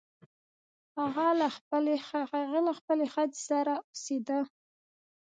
هغه 0.97 1.27
له 2.69 2.73
خپلې 2.77 3.07
ښځې 3.15 3.39
سره 3.49 3.73
اوسیده. 3.87 4.39